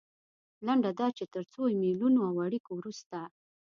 [0.65, 3.17] لنډه دا چې تر څو ایمیلونو او اړیکو وروسته.